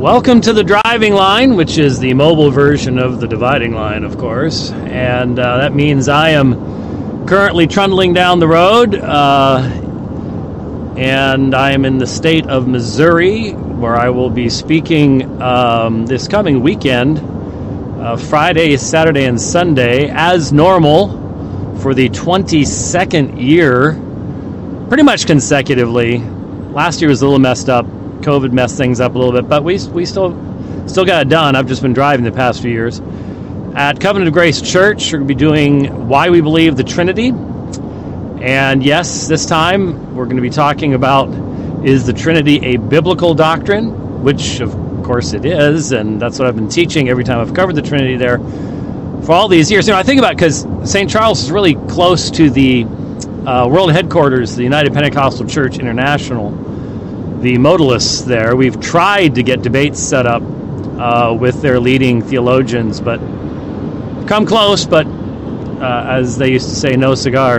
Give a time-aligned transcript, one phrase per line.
[0.00, 4.16] Welcome to the driving line, which is the mobile version of the dividing line, of
[4.16, 4.70] course.
[4.70, 8.94] And uh, that means I am currently trundling down the road.
[8.94, 9.58] Uh,
[10.96, 16.26] and I am in the state of Missouri, where I will be speaking um, this
[16.28, 17.18] coming weekend,
[18.00, 24.00] uh, Friday, Saturday, and Sunday, as normal for the 22nd year,
[24.88, 26.20] pretty much consecutively.
[26.20, 27.84] Last year was a little messed up
[28.20, 30.36] COVID messed things up a little bit, but we we still
[30.86, 31.56] still got it done.
[31.56, 33.00] I've just been driving the past few years.
[33.74, 37.28] At Covenant of Grace Church, we're going to be doing Why We Believe the Trinity.
[38.42, 41.28] And yes, this time we're going to be talking about
[41.84, 44.22] is the Trinity a biblical doctrine?
[44.24, 44.72] Which, of
[45.04, 48.16] course, it is, and that's what I've been teaching every time I've covered the Trinity
[48.16, 48.38] there
[49.22, 49.86] for all these years.
[49.86, 51.08] You know, I think about because St.
[51.08, 52.84] Charles is really close to the
[53.46, 56.69] uh, world headquarters, the United Pentecostal Church International
[57.40, 58.54] the modalists there.
[58.54, 63.18] We've tried to get debates set up uh, with their leading theologians, but
[64.26, 67.58] come close, but uh, as they used to say, no cigar.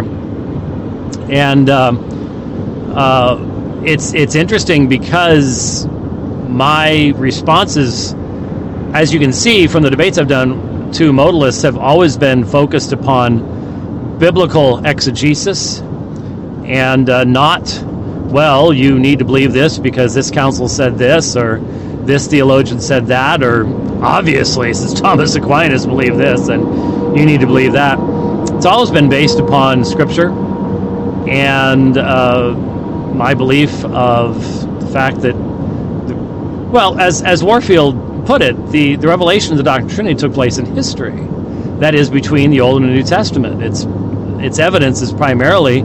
[1.29, 8.13] And um, uh, it's it's interesting because my responses,
[8.93, 12.91] as you can see from the debates I've done to modalists, have always been focused
[12.91, 17.67] upon biblical exegesis and uh, not
[18.31, 23.07] well, you need to believe this because this council said this, or this theologian said
[23.07, 23.65] that, or
[24.03, 27.99] obviously, since Thomas Aquinas believed this, and you need to believe that.
[28.55, 30.29] It's always been based upon Scripture
[31.27, 34.41] and uh, my belief of
[34.79, 39.63] the fact that, the, well, as, as Warfield put it, the, the revelation of the
[39.63, 41.27] doctrine of Trinity took place in history.
[41.79, 43.63] That is between the Old and the New Testament.
[43.63, 43.85] Its
[44.43, 45.81] its evidence is primarily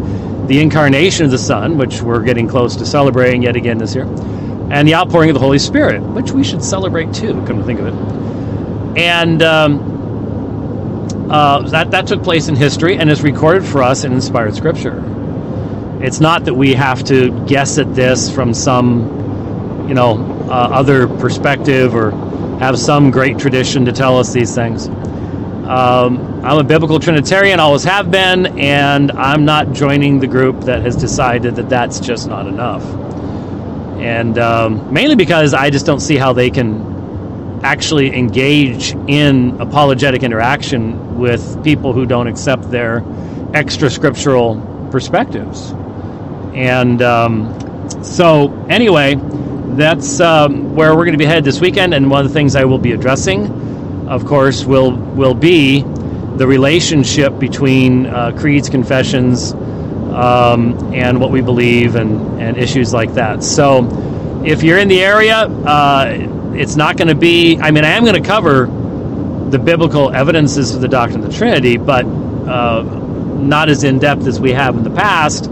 [0.46, 4.04] the incarnation of the Son, which we're getting close to celebrating yet again this year,
[4.70, 7.80] and the outpouring of the Holy Spirit, which we should celebrate too, come to think
[7.80, 7.94] of it.
[8.98, 14.12] And um, uh, that, that took place in history and is recorded for us in
[14.12, 15.02] inspired scripture.
[16.00, 20.18] It's not that we have to guess at this from some, you know,
[20.48, 22.12] uh, other perspective or
[22.60, 24.88] have some great tradition to tell us these things.
[25.66, 30.82] Um, I'm a biblical Trinitarian, always have been, and I'm not joining the group that
[30.82, 32.84] has decided that that's just not enough.
[33.98, 40.22] And um, mainly because I just don't see how they can actually engage in apologetic
[40.22, 43.02] interaction with people who don't accept their
[43.52, 45.72] extra scriptural perspectives.
[46.54, 49.16] And um, so, anyway,
[49.74, 52.54] that's um, where we're going to be headed this weekend, and one of the things
[52.54, 53.65] I will be addressing
[54.08, 55.82] of course, will will be
[56.36, 63.14] the relationship between uh, creeds, confessions, um, and what we believe, and and issues like
[63.14, 63.42] that.
[63.42, 67.58] So, if you're in the area, uh, it's not going to be.
[67.58, 68.66] I mean, I am going to cover
[69.50, 74.26] the biblical evidences of the doctrine of the Trinity, but uh, not as in depth
[74.26, 75.50] as we have in the past,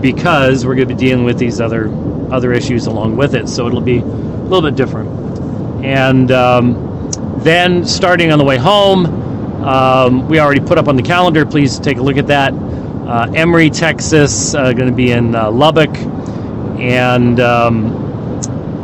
[0.00, 1.88] because we're going to be dealing with these other
[2.30, 3.48] other issues along with it.
[3.48, 6.30] So it'll be a little bit different, and.
[6.30, 6.93] Um,
[7.38, 9.06] then, starting on the way home,
[9.64, 11.44] um, we already put up on the calendar.
[11.46, 12.52] Please take a look at that.
[12.54, 15.94] Uh, Emory, Texas, uh, going to be in uh, Lubbock,
[16.78, 17.94] and um,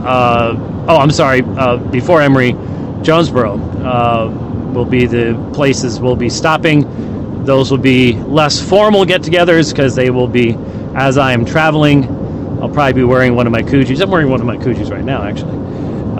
[0.04, 0.54] uh,
[0.88, 2.52] oh, I'm sorry, uh, before Emory,
[3.02, 4.28] Jonesboro uh,
[4.74, 7.44] will be the places we'll be stopping.
[7.44, 10.56] Those will be less formal get-togethers because they will be
[10.94, 12.04] as I am traveling.
[12.60, 14.02] I'll probably be wearing one of my koozies.
[14.02, 15.56] I'm wearing one of my koozies right now, actually.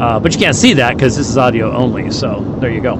[0.00, 2.10] Uh, but you can't see that because this is audio only.
[2.10, 2.94] So there you go.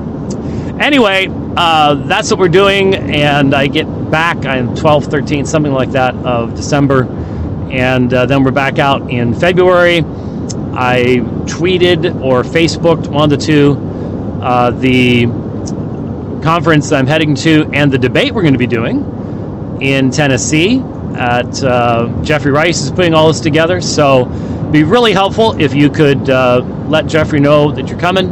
[0.79, 5.93] Anyway, uh, that's what we're doing, and I get back on 12, 13, something like
[5.93, 7.05] that of December,
[7.71, 9.99] and uh, then we're back out in February.
[10.73, 13.91] I tweeted or Facebooked one of the two
[14.43, 15.27] uh, the
[16.43, 20.83] conference I'm heading to and the debate we're going to be doing in Tennessee.
[21.15, 24.25] At uh, Jeffrey Rice is putting all this together, so
[24.73, 28.31] be really helpful if you could uh, let Jeffrey know that you're coming,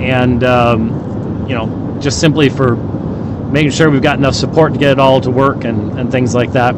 [0.00, 4.92] and um, you know, just simply for making sure we've got enough support to get
[4.92, 6.72] it all to work and, and things like that.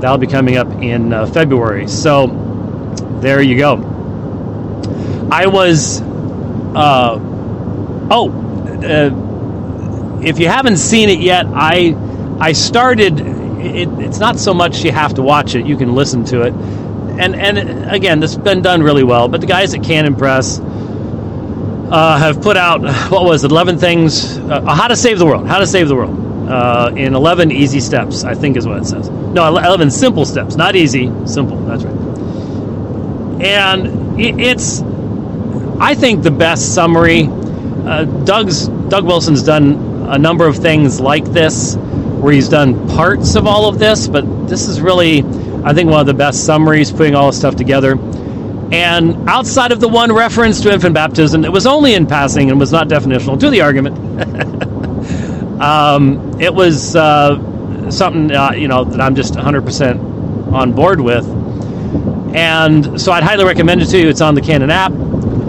[0.00, 1.88] That'll be coming up in uh, February.
[1.88, 2.26] So
[3.20, 5.28] there you go.
[5.30, 7.18] I was, uh,
[8.10, 8.30] oh,
[8.82, 11.96] uh, if you haven't seen it yet, I
[12.40, 13.20] I started.
[13.60, 16.54] It, it's not so much you have to watch it; you can listen to it
[17.20, 19.28] and and again, this has been done really well.
[19.28, 22.80] But the guys at Canon Press uh, have put out
[23.10, 25.96] what was it, eleven things, uh, how to save the world, how to save the
[25.96, 26.16] world
[26.48, 28.24] uh, in eleven easy steps.
[28.24, 29.08] I think is what it says.
[29.10, 31.56] No, eleven simple steps, not easy, simple.
[31.66, 31.96] That's right.
[33.44, 34.82] And it's
[35.80, 37.28] I think the best summary.
[37.28, 43.36] Uh, Doug's Doug Wilson's done a number of things like this, where he's done parts
[43.36, 45.22] of all of this, but this is really,
[45.64, 47.98] I think, one of the best summaries, putting all this stuff together.
[48.72, 52.60] And outside of the one reference to infant baptism, it was only in passing and
[52.60, 53.98] was not definitional to the argument.
[55.60, 61.26] um, it was uh, something uh, you know that I'm just 100% on board with,
[62.34, 64.08] and so I'd highly recommend it to you.
[64.08, 64.92] It's on the Canon app,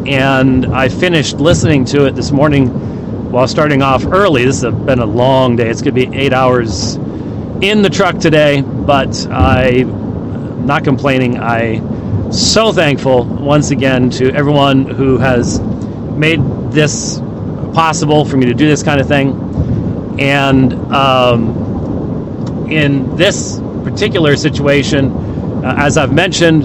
[0.08, 4.46] and I finished listening to it this morning while starting off early.
[4.46, 5.69] This has been a long day.
[5.69, 6.98] It's going to be eight hours
[7.62, 11.40] in the truck today, but I'm not complaining.
[11.40, 11.81] I
[12.31, 16.42] so thankful once again to everyone who has made
[16.72, 17.19] this
[17.74, 20.18] possible for me to do this kind of thing.
[20.19, 25.12] And um, in this particular situation,
[25.63, 26.63] uh, as I've mentioned,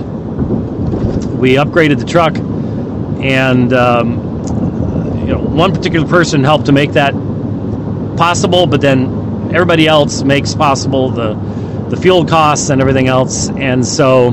[1.39, 7.13] we upgraded the truck, and um, you know, one particular person helped to make that
[8.17, 11.35] possible, but then everybody else makes possible the
[11.89, 14.31] the fuel costs and everything else, and so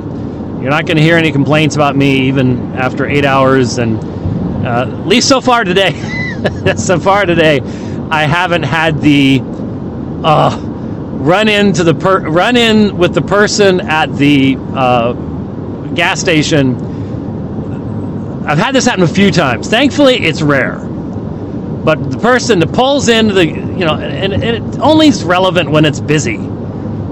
[0.62, 3.98] you're not going to hear any complaints about me even after eight hours, and
[4.66, 5.92] uh, at least so far today.
[6.78, 7.60] so far today,
[8.10, 9.42] I haven't had the
[10.24, 15.14] uh, run into the per- run in with the person at the uh,
[15.94, 16.76] gas station.
[18.46, 19.68] I've had this happen a few times.
[19.70, 20.80] Thankfully, it's rare.
[21.84, 25.70] But the person that pulls into the, you know, and, and it only is relevant
[25.70, 26.40] when it's busy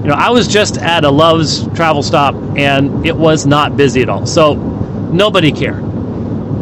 [0.02, 4.02] you know, I was just at a Love's travel stop and it was not busy
[4.02, 4.26] at all.
[4.26, 5.80] So nobody cared.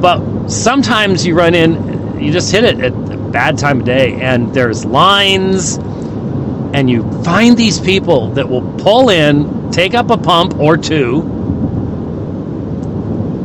[0.02, 4.20] But sometimes you run in, you just hit it at a bad time of day
[4.20, 10.18] and there's lines and you find these people that will pull in, take up a
[10.18, 11.22] pump or two,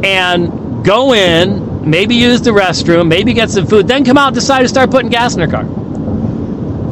[0.03, 4.61] and go in, maybe use the restroom, maybe get some food, then come out decide
[4.61, 5.65] to start putting gas in their car.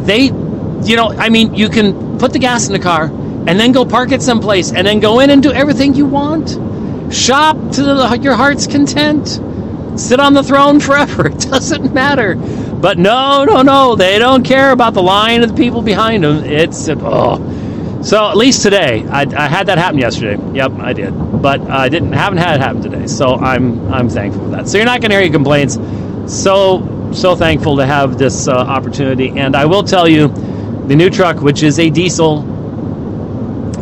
[0.06, 3.72] They, you know, I mean, you can put the gas in the car, and then
[3.72, 6.58] go park it someplace, and then go in and do everything you want.
[7.14, 9.40] Shop to the, your heart's content.
[10.00, 11.28] Sit on the throne forever.
[11.34, 12.36] It doesn't matter.
[12.36, 13.96] But no, no, no.
[13.96, 16.44] They don't care about the line of the people behind them.
[16.44, 17.38] It's oh.
[18.04, 20.42] So at least today, I, I had that happen yesterday.
[20.54, 21.12] Yep, I did,
[21.42, 23.08] but I didn't haven't had it happen today.
[23.08, 24.68] So I'm I'm thankful for that.
[24.68, 25.76] So you're not going to hear any complaints.
[26.28, 30.28] So so thankful to have this uh, opportunity, and I will tell you
[30.88, 32.50] the new truck, which is a diesel.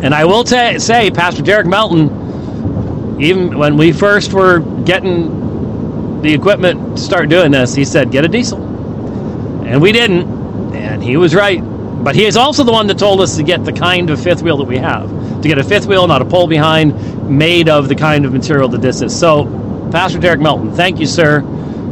[0.04, 6.34] And I will t- say, Pastor Derek Melton, even when we first were getting the
[6.34, 8.62] equipment to start doing this, he said, get a diesel.
[9.66, 10.76] And we didn't.
[10.76, 11.64] And he was right.
[12.04, 14.42] But he is also the one that told us to get the kind of fifth
[14.42, 15.10] wheel that we have.
[15.42, 18.68] To get a fifth wheel, not a pole behind, made of the kind of material
[18.70, 19.18] that this is.
[19.18, 19.46] So,
[19.92, 21.42] Pastor Derek Melton, thank you, sir,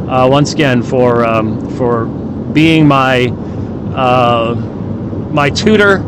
[0.08, 3.26] uh, once again for um, for being my
[3.94, 4.54] uh,
[5.30, 5.98] my tutor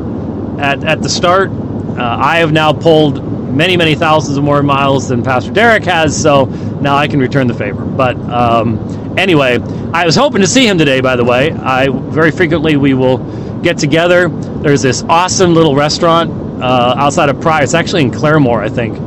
[0.60, 1.50] at, at the start.
[1.50, 3.22] Uh, I have now pulled
[3.52, 6.46] many, many thousands of more miles than Pastor Derek has, so
[6.80, 7.84] now I can return the favor.
[7.84, 9.58] But um, anyway,
[9.92, 11.52] I was hoping to see him today, by the way.
[11.52, 13.18] I very frequently we will
[13.62, 14.28] get together.
[14.28, 16.30] There's this awesome little restaurant
[16.62, 17.64] uh, outside of Pryor.
[17.64, 18.98] It's actually in Claremore, I think.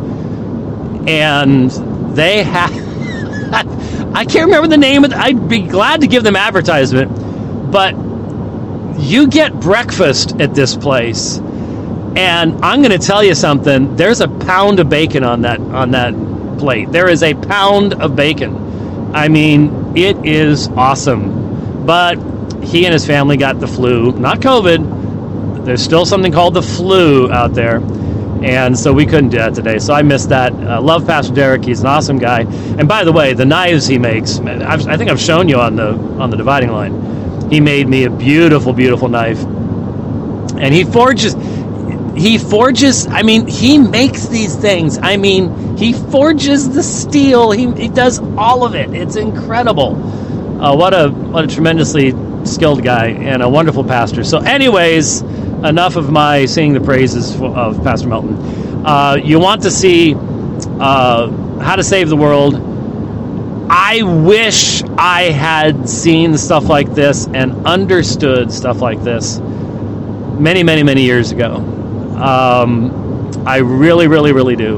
[1.07, 1.72] And
[2.16, 2.72] they have.
[4.16, 5.14] I can't remember the name of.
[5.14, 7.95] I'd be glad to give them advertisement, but
[9.00, 13.95] you get breakfast at this place, and I'm going to tell you something.
[13.95, 16.14] There's a pound of bacon on that on that
[16.57, 16.92] plate.
[16.92, 19.14] There is a pound of bacon.
[19.14, 21.85] I mean, it is awesome.
[21.85, 22.16] But
[22.66, 25.66] he and his family got the flu, not COVID.
[25.66, 27.78] There's still something called the flu out there.
[28.44, 29.80] And so we couldn't do that today.
[29.80, 30.54] So I missed that.
[30.54, 31.66] Uh, love Pastor Derek.
[31.66, 32.42] He's an awesome guy.
[32.42, 35.76] And by the way, the knives he makes, I've, I think I've shown you on
[35.76, 37.16] the on the dividing line
[37.50, 39.42] he made me a beautiful, beautiful knife.
[39.44, 41.34] And he forges,
[42.16, 44.98] he forges, I mean, he makes these things.
[44.98, 47.52] I mean, he forges the steel.
[47.52, 48.94] He, he does all of it.
[48.94, 49.95] It's incredible.
[50.62, 52.12] Uh, what a what a tremendously
[52.45, 54.23] skilled guy and a wonderful pastor.
[54.23, 58.85] So, anyways, enough of my singing the praises of Pastor Melton.
[58.85, 62.56] Uh, you want to see uh, how to save the world
[63.68, 70.83] I wish I had seen stuff like this and understood stuff like this many, many,
[70.83, 71.56] many years ago.
[71.56, 74.78] Um, I really, really, really do.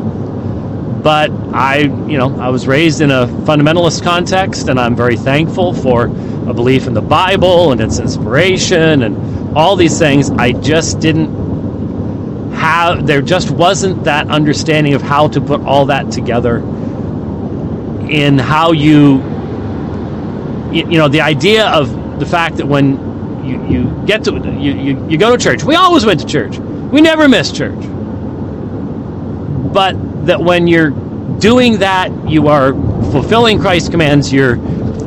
[1.07, 5.73] But I, you know, I was raised in a fundamentalist context, and I'm very thankful
[5.73, 10.29] for a belief in the Bible and its inspiration and all these things.
[10.31, 16.11] I just didn't have, there just wasn't that understanding of how to put all that
[16.11, 19.23] together in how you
[20.73, 25.07] you, know, the idea of the fact that when you, you get to you, you,
[25.09, 26.57] you go to church, we always went to church.
[26.57, 27.79] We never missed church.
[29.71, 29.95] But
[30.27, 30.91] that when you're
[31.39, 32.74] doing that, you are
[33.12, 34.31] fulfilling Christ's commands.
[34.31, 34.57] You're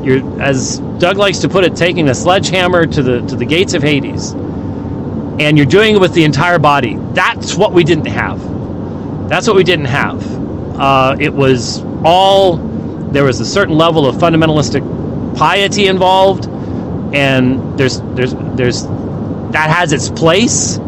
[0.03, 3.75] you're as Doug likes to put it, taking a sledgehammer to the to the gates
[3.75, 6.97] of Hades, and you're doing it with the entire body.
[7.13, 8.41] That's what we didn't have.
[9.29, 10.23] That's what we didn't have.
[10.79, 12.57] Uh, it was all
[13.13, 16.47] there was a certain level of fundamentalistic piety involved,
[17.15, 18.85] and there's there's there's
[19.53, 20.79] that has its place.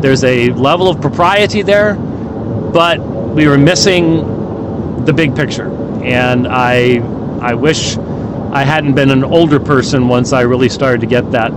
[0.00, 2.98] There's a level of propriety there, but
[3.34, 5.70] we were missing the big picture,
[6.02, 6.98] and I
[7.40, 11.50] I wish I hadn't been an older person once I really started to get that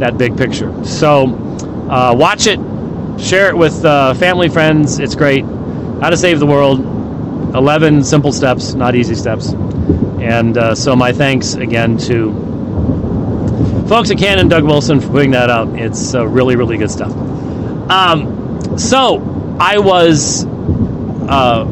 [0.00, 0.72] that big picture.
[0.84, 1.26] So
[1.90, 2.60] uh, watch it,
[3.20, 4.98] share it with uh, family, friends.
[4.98, 5.44] It's great.
[6.00, 6.80] How to save the world.
[7.54, 9.52] 11 simple steps, not easy steps.
[10.20, 12.32] And uh, so my thanks again to
[13.88, 15.68] folks at Canon, Doug Wilson, for putting that out.
[15.70, 17.10] It's uh, really, really good stuff.
[17.90, 20.44] Um, so I was
[21.28, 21.64] uh,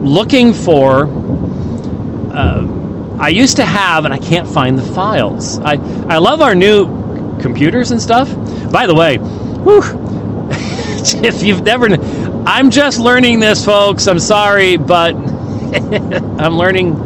[0.00, 1.06] looking for
[2.32, 2.66] uh,
[3.20, 5.58] I used to have, and I can't find the files.
[5.60, 5.74] I,
[6.08, 8.28] I love our new computers and stuff.
[8.72, 9.82] By the way, whew,
[11.22, 11.86] if you've never,
[12.46, 14.08] I'm just learning this, folks.
[14.08, 15.14] I'm sorry, but
[16.40, 16.96] I'm learning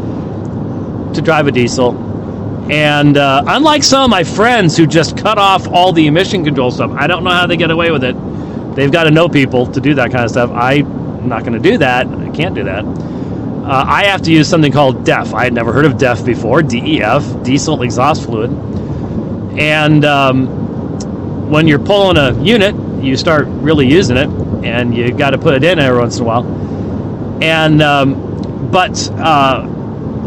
[1.12, 2.04] to drive a diesel.
[2.71, 6.71] And uh, unlike some of my friends who just cut off all the emission control
[6.71, 8.16] stuff, I don't know how they get away with it.
[8.75, 10.50] They've got to know people to do that kind of stuff.
[11.26, 12.06] I'm not going to do that.
[12.06, 12.85] I can't do that
[13.66, 15.35] uh, I have to use something called DEF.
[15.35, 18.52] I had never heard of DEF before, DEF, diesel exhaust fluid.
[19.59, 24.28] And um, when you're pulling a unit, you start really using it,
[24.64, 27.42] and you got to put it in every once in a while.
[27.42, 29.66] And um, but uh,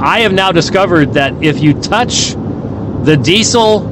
[0.01, 2.33] I have now discovered that if you touch
[3.05, 3.87] the diesel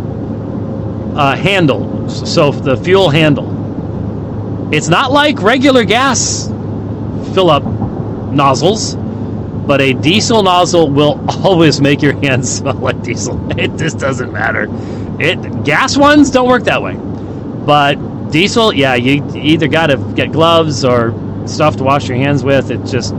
[1.18, 6.50] uh, handle, so the fuel handle, it's not like regular gas
[7.38, 7.64] fill up
[8.34, 8.96] nozzles
[9.68, 13.38] but a diesel nozzle will always make your hands smell like diesel.
[13.60, 14.68] It just doesn't matter.
[15.20, 17.96] It gas ones don't work that way, but
[18.32, 21.14] diesel, yeah, you either got to get gloves or
[21.48, 22.72] stuff to wash your hands with.
[22.72, 23.14] It just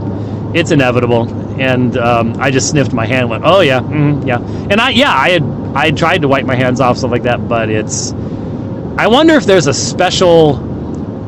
[0.55, 1.29] it's inevitable.
[1.61, 4.39] And um, I just sniffed my hand, went, oh yeah, mm, yeah,
[4.71, 5.43] and I yeah I had
[5.75, 8.11] I had tried to wipe my hands off stuff like that, but it's.
[8.97, 10.68] I wonder if there's a special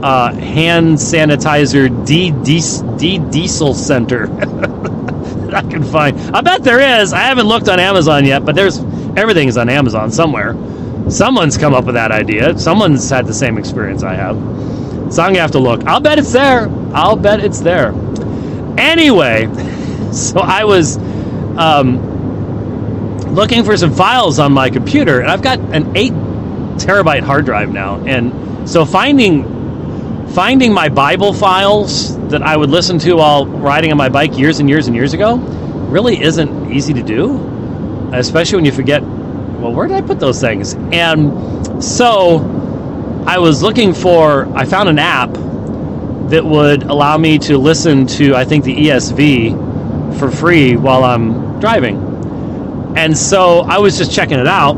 [0.04, 2.32] uh, hand sanitizer de
[3.30, 4.28] diesel center
[5.54, 6.20] I can find.
[6.36, 7.14] I bet there is.
[7.14, 8.80] I haven't looked on Amazon yet, but there's
[9.18, 10.56] everything is on Amazon somewhere.
[11.10, 12.58] Someone's come up with that idea.
[12.58, 14.38] Someone's had the same experience I have.
[15.14, 15.84] So I'm gonna have to look.
[15.86, 16.70] I'll bet it's there.
[16.94, 17.94] I'll bet it's there.
[18.78, 19.50] Anyway,
[20.14, 20.98] so I was
[21.58, 26.14] um, looking for some files on my computer, and I've got an eight
[26.78, 29.61] terabyte hard drive now, and so finding
[30.30, 34.60] finding my Bible files that I would listen to while riding on my bike years
[34.60, 39.74] and years and years ago really isn't easy to do, especially when you forget, well,
[39.74, 40.74] where did I put those things?
[40.92, 42.40] And so
[43.28, 45.34] I was looking for, I found an app
[46.30, 51.60] that would allow me to listen to, I think, the ESV for free while I'm
[51.60, 52.94] driving.
[52.96, 54.74] And so I was just checking it out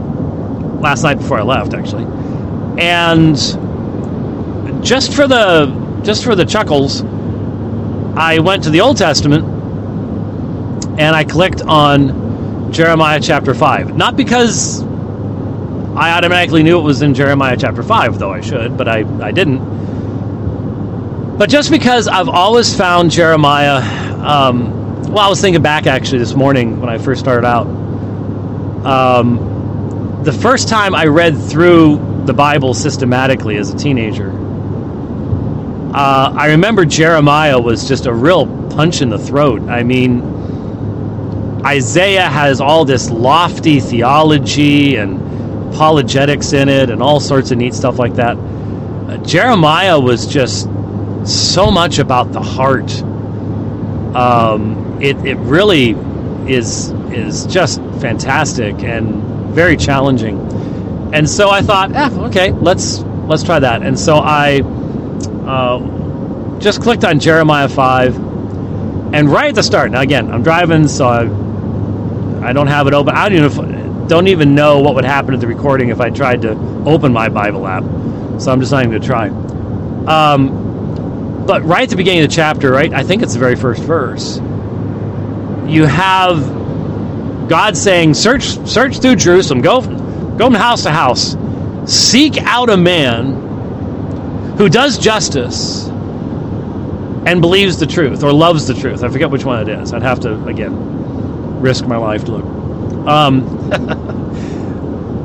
[0.82, 2.06] last night before I left, actually.
[2.82, 3.38] And
[4.84, 7.04] just for the just for the chuckles,
[8.16, 9.46] I went to the Old Testament
[11.00, 13.96] and I clicked on Jeremiah chapter 5.
[13.96, 18.88] Not because I automatically knew it was in Jeremiah chapter 5, though I should, but
[18.88, 19.74] I, I didn't.
[21.38, 23.82] But just because I've always found Jeremiah,
[24.24, 27.66] um, well, I was thinking back actually this morning when I first started out.
[28.86, 34.32] Um, the first time I read through the Bible systematically as a teenager,
[35.94, 39.62] uh, I remember Jeremiah was just a real punch in the throat.
[39.70, 40.24] I mean,
[41.64, 47.76] Isaiah has all this lofty theology and apologetics in it and all sorts of neat
[47.76, 48.38] stuff like that.
[48.38, 50.68] Uh, Jeremiah was just
[51.26, 52.92] so much about the heart.
[54.16, 55.92] Um, it, it really
[56.52, 60.40] is is just fantastic and very challenging.
[61.14, 63.84] And so I thought, eh, okay, let's let's try that.
[63.84, 64.62] And so I
[65.48, 68.16] uh, just clicked on Jeremiah 5,
[69.14, 72.94] and right at the start, now again, I'm driving, so I, I don't have it
[72.94, 73.16] open.
[73.16, 76.42] I don't even, don't even know what would happen at the recording if I tried
[76.44, 76.52] to
[76.86, 77.84] open my Bible app.
[78.42, 79.28] So I'm just not even going to try.
[80.08, 83.56] Um, but right at the beginning of the chapter, right, I think it's the very
[83.56, 84.40] first verse,
[85.68, 86.40] you have
[87.50, 89.62] God saying, "Search, search through Jerusalem.
[89.62, 91.36] Go, go from house to house.
[91.86, 93.43] Seek out a man
[94.64, 99.04] who does justice and believes the truth or loves the truth.
[99.04, 99.92] I forget which one it is.
[99.92, 102.46] I'd have to again risk my life to look.
[103.06, 103.44] Um,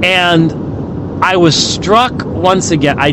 [0.05, 2.99] and I was struck once again.
[2.99, 3.11] I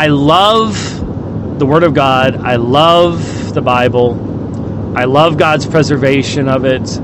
[0.00, 2.36] I love the Word of God.
[2.36, 4.94] I love the Bible.
[4.96, 7.00] I love God's preservation of it.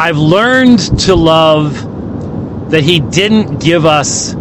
[0.00, 4.36] I've learned to love that He didn't give us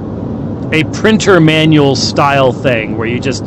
[0.74, 3.46] a printer manual style thing where you just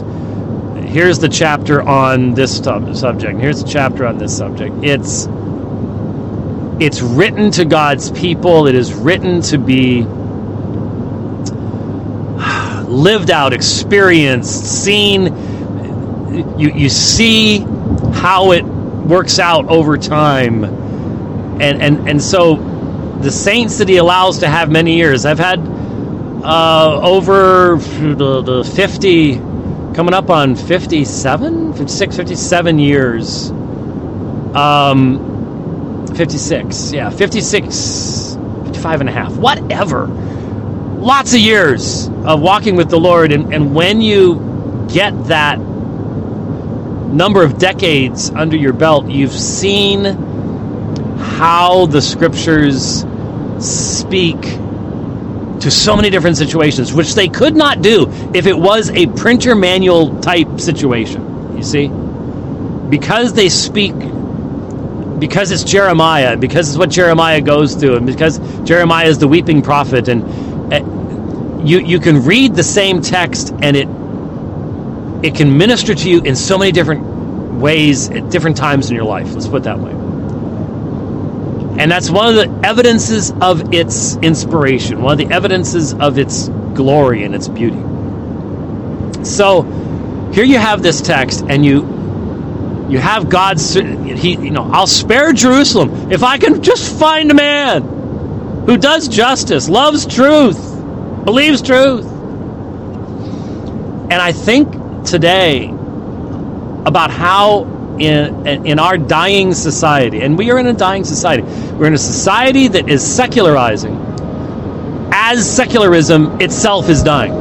[0.86, 4.76] here's the chapter on this subject, here's the chapter on this subject.
[4.82, 5.28] It's
[6.78, 8.68] it's written to God's people.
[8.68, 10.02] It is written to be
[12.84, 15.26] lived out, experienced, seen.
[16.58, 17.58] You you see
[18.14, 22.56] how it works out over time, and and and so
[23.20, 25.26] the saints that He allows to have many years.
[25.26, 25.75] I've had
[26.44, 29.36] uh, over the, the 50
[29.94, 33.50] coming up on 57 56 57 years.
[34.54, 40.06] Um 56 yeah 56 55 and a half whatever.
[40.06, 47.42] Lots of years of walking with the lord and, and when you get that number
[47.42, 50.04] of decades under your belt you've seen
[51.16, 53.04] how the scriptures
[53.60, 54.36] speak
[55.60, 59.54] to so many different situations, which they could not do if it was a printer
[59.54, 61.56] manual type situation.
[61.56, 61.88] You see?
[62.90, 63.94] Because they speak,
[65.18, 69.62] because it's Jeremiah, because it's what Jeremiah goes through, and because Jeremiah is the weeping
[69.62, 70.22] prophet, and
[70.72, 73.88] uh, you, you can read the same text and it
[75.22, 77.02] it can minister to you in so many different
[77.60, 79.32] ways at different times in your life.
[79.32, 80.05] Let's put it that way.
[81.78, 86.48] And that's one of the evidences of its inspiration, one of the evidences of its
[86.74, 87.82] glory and its beauty.
[89.24, 89.62] So
[90.32, 91.94] here you have this text, and you
[92.88, 97.34] you have God's he you know I'll spare Jerusalem if I can just find a
[97.34, 97.82] man
[98.66, 100.58] who does justice, loves truth,
[101.24, 102.06] believes truth.
[104.08, 105.68] And I think today
[106.86, 111.42] about how in in our dying society, and we are in a dying society.
[111.42, 113.96] We're in a society that is secularizing,
[115.12, 117.32] as secularism itself is dying,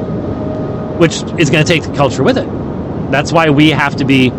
[0.98, 2.48] which is going to take the culture with it.
[3.12, 4.32] That's why we have to be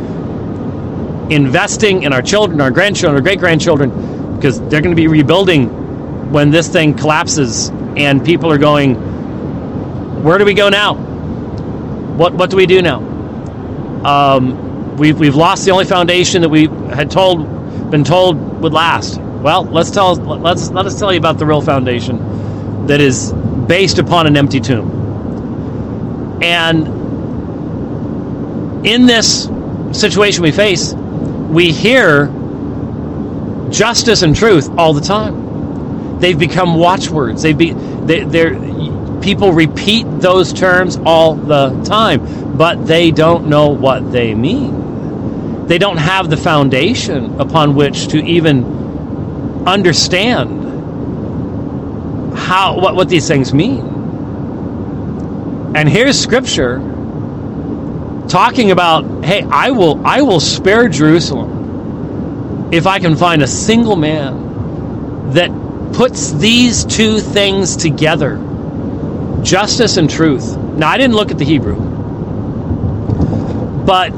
[1.31, 6.33] investing in our children, our grandchildren, our great grandchildren, because they're going to be rebuilding
[6.33, 8.97] when this thing collapses, and people are going,
[10.23, 10.95] "Where do we go now?
[10.95, 12.99] What what do we do now?"
[14.05, 14.66] Um,
[14.97, 19.21] we've, we've lost the only foundation that we had told been told would last.
[19.21, 23.99] Well, let's tell let's let us tell you about the real foundation that is based
[23.99, 26.41] upon an empty tomb.
[26.43, 26.87] And
[28.87, 29.49] in this
[29.93, 32.27] situation we face, we hear
[33.71, 36.19] justice and truth all the time.
[36.19, 37.43] They've become watchwords.
[37.43, 38.55] They've be they, they're
[39.21, 44.86] people repeat those terms all the time, but they don't know what they mean
[45.67, 50.65] they don't have the foundation upon which to even understand
[52.39, 53.81] how what, what these things mean.
[55.75, 56.79] And here's scripture
[58.29, 63.97] talking about, hey, I will I will spare Jerusalem if I can find a single
[63.97, 65.51] man that
[65.93, 68.39] puts these two things together.
[69.43, 70.57] Justice and truth.
[70.57, 71.77] Now I didn't look at the Hebrew.
[73.85, 74.13] But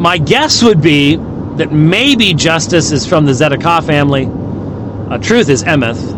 [0.00, 4.26] my guess would be that maybe justice is from the Zedekiah family.
[4.26, 6.16] Uh, truth is Emeth.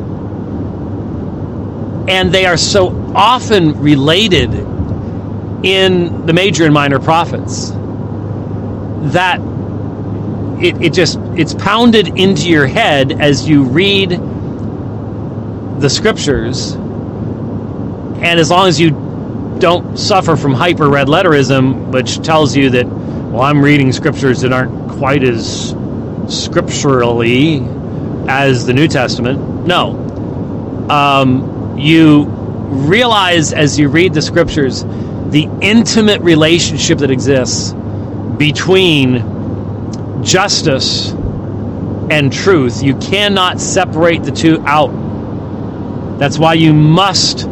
[2.09, 4.55] And they are so often related
[5.65, 7.71] in the major and minor prophets
[9.13, 9.41] that
[10.63, 14.11] it, it just it's pounded into your head as you read
[15.81, 18.91] the scriptures and as long as you
[19.59, 23.02] don't suffer from hyper red letterism which tells you that
[23.33, 25.75] well, I'm reading scriptures that aren't quite as
[26.29, 27.61] scripturally
[28.29, 29.67] as the New Testament.
[29.67, 29.97] No.
[30.91, 37.73] Um, you realize as you read the scriptures the intimate relationship that exists
[38.37, 42.83] between justice and truth.
[42.83, 46.19] You cannot separate the two out.
[46.19, 47.49] That's why you must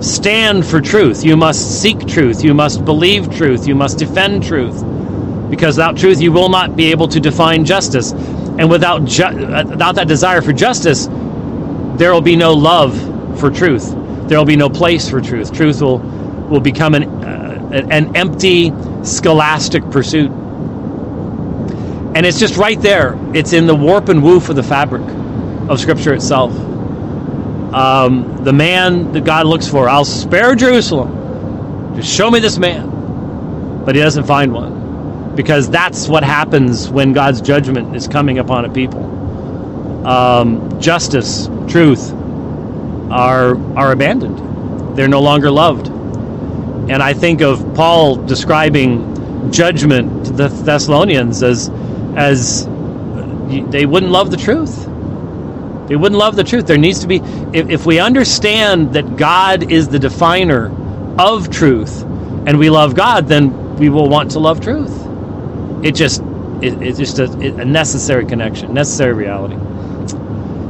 [0.00, 1.26] stand for truth.
[1.26, 2.42] You must seek truth.
[2.42, 3.68] You must believe truth.
[3.68, 4.82] You must defend truth
[5.54, 8.12] because without truth you will not be able to define justice.
[8.12, 11.08] And without ju- without that desire for justice,
[11.96, 12.94] there will be no love
[13.40, 13.94] for truth.
[14.28, 15.52] There will be no place for truth.
[15.52, 18.72] Truth will will become an uh, an empty
[19.04, 20.30] scholastic pursuit.
[22.14, 23.18] And it's just right there.
[23.34, 25.02] It's in the warp and woof of the fabric
[25.68, 26.52] of Scripture itself.
[27.74, 31.96] Um, the man that God looks for, I'll spare Jerusalem.
[31.96, 33.06] Just show me this man.
[33.84, 34.83] But he doesn't find one.
[35.34, 39.04] Because that's what happens when God's judgment is coming upon a people.
[40.06, 42.12] Um, justice, truth
[43.10, 45.88] are, are abandoned, they're no longer loved.
[45.88, 51.70] And I think of Paul describing judgment to the Thessalonians as,
[52.16, 54.84] as they wouldn't love the truth.
[55.88, 56.66] They wouldn't love the truth.
[56.66, 57.16] There needs to be,
[57.52, 60.72] if, if we understand that God is the definer
[61.18, 65.03] of truth and we love God, then we will want to love truth.
[65.84, 66.22] It just,
[66.62, 69.56] it, it's just a, a necessary connection, necessary reality.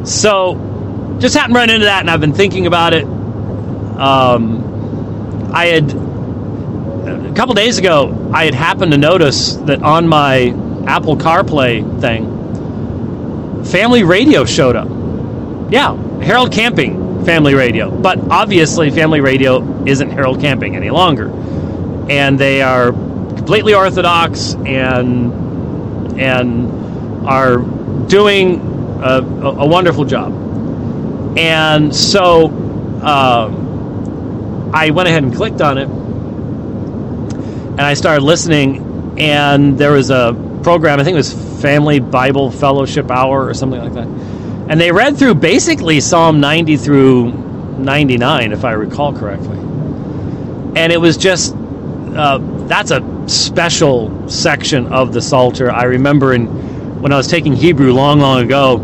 [0.04, 3.04] So, just happened to run into that, and I've been thinking about it.
[3.04, 5.92] Um, I had
[7.06, 10.48] a couple days ago, I had happened to notice that on my
[10.86, 14.88] Apple CarPlay thing, Family Radio showed up.
[15.70, 21.30] Yeah, Harold Camping Family Radio, but obviously Family Radio isn't Harold Camping any longer,
[22.10, 22.92] and they are
[23.44, 27.58] completely orthodox and and are
[28.06, 28.58] doing
[29.02, 30.32] a, a wonderful job.
[31.36, 32.46] And so
[33.02, 38.92] um, I went ahead and clicked on it, and I started listening.
[39.18, 43.78] And there was a program, I think it was Family Bible Fellowship Hour or something
[43.78, 44.08] like that.
[44.70, 49.58] And they read through basically Psalm 90 through 99, if I recall correctly.
[49.58, 55.70] And it was just, uh, that's a special section of the Psalter.
[55.70, 56.46] I remember in,
[57.00, 58.78] when I was taking Hebrew long, long ago,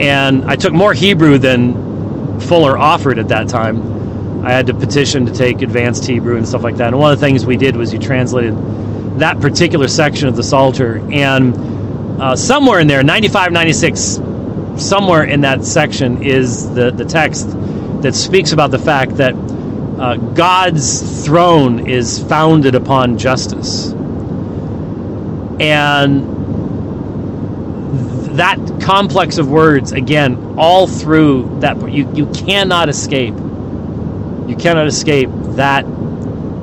[0.00, 4.44] and I took more Hebrew than Fuller offered at that time.
[4.44, 6.88] I had to petition to take advanced Hebrew and stuff like that.
[6.88, 8.54] And one of the things we did was you translated
[9.18, 10.98] that particular section of the Psalter.
[11.12, 14.20] And uh, somewhere in there, 95, 96,
[14.76, 17.50] somewhere in that section is the, the text
[18.02, 19.34] that speaks about the fact that
[20.00, 23.92] uh, God's throne is founded upon justice.
[25.60, 26.38] And
[28.38, 35.28] that complex of words again all through that you, you cannot escape you cannot escape
[35.56, 35.84] that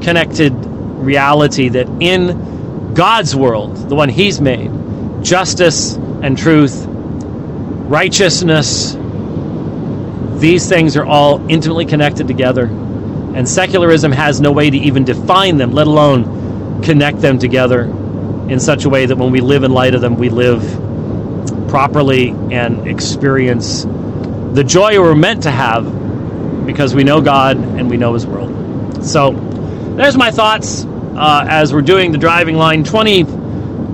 [0.02, 4.72] connected reality that in god's world the one he's made
[5.22, 8.96] justice and truth righteousness
[10.40, 12.70] these things are all intimately connected together
[13.36, 17.84] and secularism has no way to even define them let alone connect them together
[18.50, 20.62] in such a way that when we live in light of them we live
[21.68, 23.86] properly and experience
[24.54, 25.86] the joy we're meant to have
[26.66, 29.06] because we know God and we know His world.
[29.06, 29.32] So,
[29.96, 32.84] there's my thoughts uh, as we're doing the driving line.
[32.84, 33.24] 20,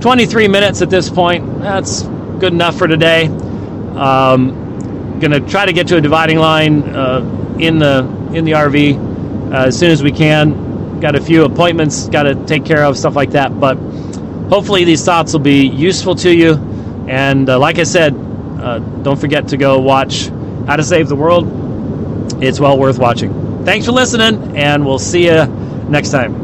[0.00, 1.60] 23 minutes at this point.
[1.60, 3.26] That's good enough for today.
[3.26, 8.00] Um, gonna try to get to a dividing line uh, in the
[8.32, 9.13] in the RV
[9.54, 11.00] uh, as soon as we can.
[11.00, 13.60] Got a few appointments, got to take care of stuff like that.
[13.60, 13.76] But
[14.48, 16.54] hopefully, these thoughts will be useful to you
[17.08, 20.28] and uh, like I said, uh, don't forget to go watch
[20.66, 22.42] How to Save the World.
[22.42, 23.64] It's well worth watching.
[23.64, 25.46] Thanks for listening, and we'll see you
[25.88, 26.42] next time.